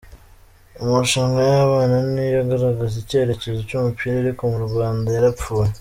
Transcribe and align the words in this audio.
Amarushanwa 0.81 1.39
y’abana 1.51 1.97
niyo 2.11 2.39
agaragaza 2.45 2.95
icyerekezo 3.03 3.59
cy’umupira 3.67 4.15
ariko 4.19 4.41
mu 4.51 4.59
Rwanda 4.67 5.07
yarapfuye. 5.17 5.69